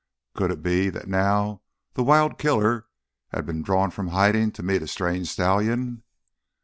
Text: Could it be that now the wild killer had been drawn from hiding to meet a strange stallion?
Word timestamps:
Could 0.33 0.49
it 0.49 0.63
be 0.63 0.89
that 0.89 1.07
now 1.07 1.61
the 1.93 2.01
wild 2.01 2.39
killer 2.39 2.87
had 3.27 3.45
been 3.45 3.61
drawn 3.61 3.91
from 3.91 4.07
hiding 4.07 4.51
to 4.53 4.63
meet 4.63 4.81
a 4.81 4.87
strange 4.87 5.27
stallion? 5.29 6.01